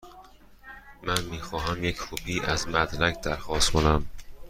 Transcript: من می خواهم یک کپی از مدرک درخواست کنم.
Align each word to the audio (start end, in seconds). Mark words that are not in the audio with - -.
من 1.03 1.23
می 1.23 1.41
خواهم 1.41 1.83
یک 1.83 1.97
کپی 2.01 2.39
از 2.45 2.67
مدرک 2.67 3.21
درخواست 3.21 3.71
کنم. 3.71 4.07